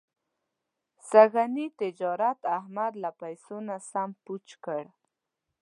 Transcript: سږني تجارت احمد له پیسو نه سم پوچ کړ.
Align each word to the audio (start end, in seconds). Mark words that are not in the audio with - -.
سږني 1.09 1.65
تجارت 1.79 2.39
احمد 2.57 2.93
له 3.03 3.09
پیسو 3.21 3.55
نه 3.67 3.75
سم 3.89 4.09
پوچ 4.23 4.47
کړ. 4.65 4.83